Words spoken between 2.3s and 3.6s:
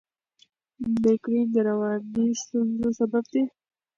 ستونزو سبب دی.